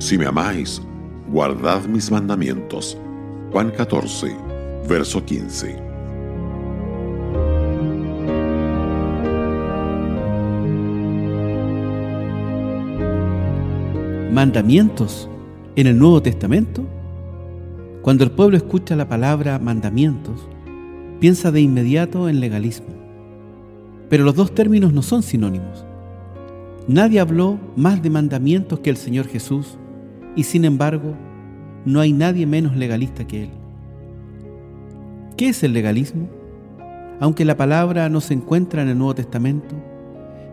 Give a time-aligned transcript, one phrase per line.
[0.00, 0.80] Si me amáis,
[1.30, 2.96] guardad mis mandamientos.
[3.52, 4.34] Juan 14,
[4.88, 5.76] verso 15.
[14.32, 15.28] ¿Mandamientos
[15.76, 16.82] en el Nuevo Testamento?
[18.00, 20.48] Cuando el pueblo escucha la palabra mandamientos,
[21.20, 22.88] piensa de inmediato en legalismo.
[24.08, 25.84] Pero los dos términos no son sinónimos.
[26.88, 29.76] Nadie habló más de mandamientos que el Señor Jesús
[30.36, 31.14] y sin embargo
[31.84, 33.50] no hay nadie menos legalista que Él.
[35.36, 36.28] ¿Qué es el legalismo?
[37.20, 39.74] Aunque la palabra no se encuentra en el Nuevo Testamento,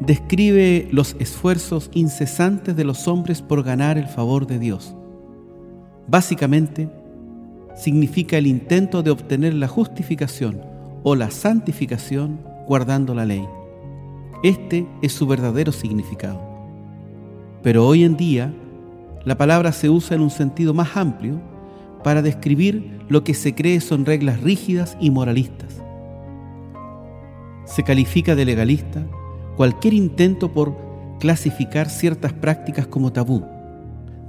[0.00, 4.94] describe los esfuerzos incesantes de los hombres por ganar el favor de Dios.
[6.08, 6.88] Básicamente,
[7.76, 10.60] significa el intento de obtener la justificación
[11.02, 13.44] o la santificación guardando la ley.
[14.42, 16.40] Este es su verdadero significado.
[17.62, 18.52] Pero hoy en día,
[19.24, 21.40] la palabra se usa en un sentido más amplio
[22.02, 25.80] para describir lo que se cree son reglas rígidas y moralistas.
[27.64, 29.06] Se califica de legalista
[29.56, 30.76] cualquier intento por
[31.20, 33.44] clasificar ciertas prácticas como tabú.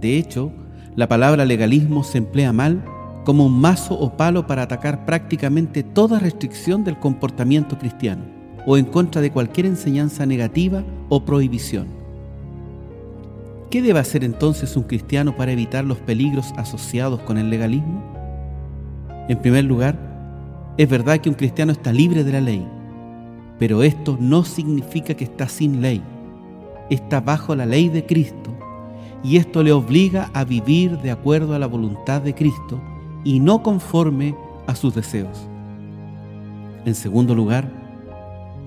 [0.00, 0.52] De hecho,
[0.96, 2.82] la palabra legalismo se emplea mal
[3.24, 8.24] como un mazo o palo para atacar prácticamente toda restricción del comportamiento cristiano
[8.66, 11.99] o en contra de cualquier enseñanza negativa o prohibición.
[13.70, 18.02] ¿Qué debe hacer entonces un cristiano para evitar los peligros asociados con el legalismo?
[19.28, 19.96] En primer lugar,
[20.76, 22.66] es verdad que un cristiano está libre de la ley,
[23.60, 26.02] pero esto no significa que está sin ley.
[26.90, 28.50] Está bajo la ley de Cristo
[29.22, 32.80] y esto le obliga a vivir de acuerdo a la voluntad de Cristo
[33.22, 34.34] y no conforme
[34.66, 35.46] a sus deseos.
[36.84, 37.70] En segundo lugar,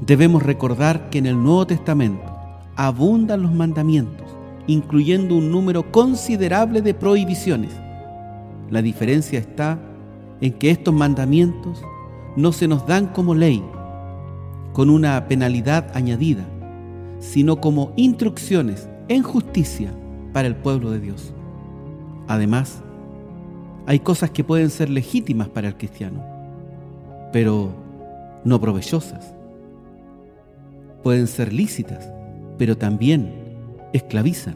[0.06, 2.24] debemos recordar que en el Nuevo Testamento
[2.78, 4.23] abundan los mandamientos,
[4.68, 7.72] incluyendo un número considerable de prohibiciones.
[8.69, 9.79] La diferencia está
[10.41, 11.81] en que estos mandamientos
[12.35, 13.63] no se nos dan como ley,
[14.73, 16.46] con una penalidad añadida,
[17.19, 19.91] sino como instrucciones en justicia
[20.34, 21.34] para el pueblo de Dios.
[22.28, 22.81] Además,
[23.85, 26.23] hay cosas que pueden ser legítimas para el cristiano,
[27.31, 27.72] pero
[28.44, 29.34] no provechosas.
[31.03, 32.09] Pueden ser lícitas,
[32.57, 33.43] pero también
[33.94, 34.56] esclavizan,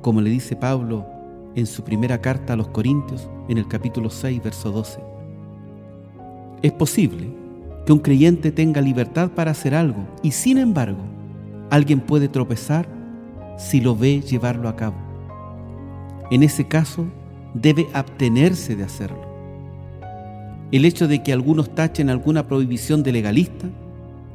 [0.00, 1.06] como le dice Pablo
[1.54, 5.00] en su primera carta a los Corintios en el capítulo 6, verso 12.
[6.62, 7.28] Es posible
[7.84, 11.02] que un creyente tenga libertad para hacer algo y sin embargo
[11.70, 12.88] alguien puede tropezar
[13.58, 14.96] si lo ve llevarlo a cabo.
[16.30, 17.04] En ese caso,
[17.54, 19.20] debe abstenerse de hacerlo.
[20.70, 23.68] El hecho de que algunos tachen alguna prohibición de legalista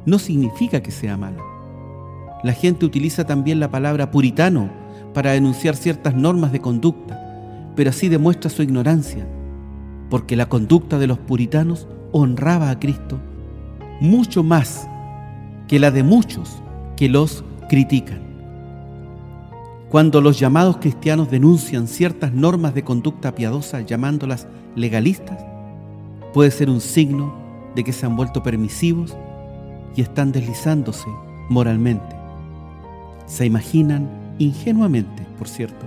[0.06, 1.42] no significa que sea mala.
[2.42, 4.70] La gente utiliza también la palabra puritano
[5.12, 9.26] para denunciar ciertas normas de conducta, pero así demuestra su ignorancia,
[10.10, 13.18] porque la conducta de los puritanos honraba a Cristo
[14.00, 14.88] mucho más
[15.66, 16.62] que la de muchos
[16.96, 18.20] que los critican.
[19.88, 25.42] Cuando los llamados cristianos denuncian ciertas normas de conducta piadosa llamándolas legalistas,
[26.32, 27.34] puede ser un signo
[27.74, 29.16] de que se han vuelto permisivos
[29.96, 31.08] y están deslizándose
[31.48, 32.17] moralmente.
[33.28, 34.08] Se imaginan
[34.38, 35.86] ingenuamente, por cierto,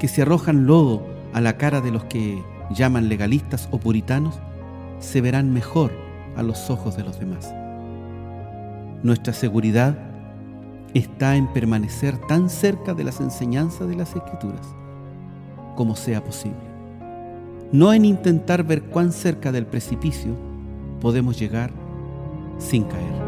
[0.00, 4.40] que si arrojan lodo a la cara de los que llaman legalistas o puritanos,
[4.98, 5.92] se verán mejor
[6.36, 7.52] a los ojos de los demás.
[9.02, 9.96] Nuestra seguridad
[10.94, 14.66] está en permanecer tan cerca de las enseñanzas de las Escrituras
[15.76, 16.58] como sea posible,
[17.70, 20.34] no en intentar ver cuán cerca del precipicio
[21.00, 21.70] podemos llegar
[22.58, 23.27] sin caer.